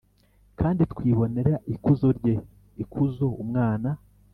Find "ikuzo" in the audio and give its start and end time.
1.73-2.07, 2.83-3.27